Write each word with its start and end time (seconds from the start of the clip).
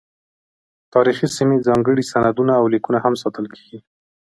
تاریخي 0.93 1.27
سیمې، 1.37 1.57
ځانګړي 1.67 2.03
سندونه 2.11 2.53
او 2.59 2.65
لیکونه 2.73 2.99
هم 3.05 3.13
ساتل 3.23 3.45
کیږي. 3.55 3.79